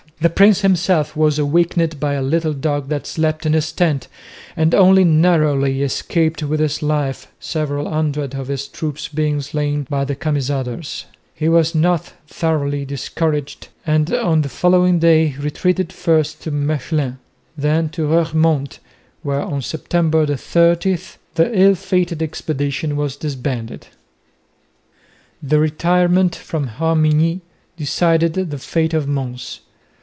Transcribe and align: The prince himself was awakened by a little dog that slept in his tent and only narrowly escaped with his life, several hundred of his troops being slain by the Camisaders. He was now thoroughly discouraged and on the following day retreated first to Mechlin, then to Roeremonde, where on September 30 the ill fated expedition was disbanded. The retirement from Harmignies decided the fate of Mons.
The 0.19 0.29
prince 0.29 0.61
himself 0.61 1.17
was 1.17 1.39
awakened 1.39 1.99
by 1.99 2.13
a 2.13 2.21
little 2.21 2.53
dog 2.53 2.89
that 2.89 3.07
slept 3.07 3.43
in 3.47 3.53
his 3.53 3.71
tent 3.71 4.07
and 4.55 4.75
only 4.75 5.03
narrowly 5.03 5.81
escaped 5.81 6.43
with 6.43 6.59
his 6.59 6.83
life, 6.83 7.27
several 7.39 7.89
hundred 7.89 8.35
of 8.35 8.47
his 8.47 8.67
troops 8.67 9.07
being 9.07 9.41
slain 9.41 9.87
by 9.89 10.05
the 10.05 10.13
Camisaders. 10.15 11.05
He 11.33 11.49
was 11.49 11.73
now 11.73 11.97
thoroughly 12.27 12.85
discouraged 12.85 13.69
and 13.83 14.13
on 14.13 14.43
the 14.43 14.49
following 14.49 14.99
day 14.99 15.33
retreated 15.39 15.91
first 15.91 16.39
to 16.43 16.51
Mechlin, 16.51 17.17
then 17.57 17.89
to 17.89 18.05
Roeremonde, 18.05 18.77
where 19.23 19.41
on 19.41 19.63
September 19.63 20.27
30 20.27 20.97
the 21.33 21.59
ill 21.59 21.73
fated 21.73 22.21
expedition 22.21 22.95
was 22.95 23.15
disbanded. 23.15 23.87
The 25.41 25.57
retirement 25.57 26.35
from 26.35 26.67
Harmignies 26.67 27.41
decided 27.75 28.33
the 28.33 28.59
fate 28.59 28.93
of 28.93 29.07
Mons. 29.07 29.61